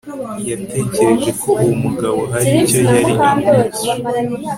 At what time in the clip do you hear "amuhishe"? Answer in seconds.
3.27-3.89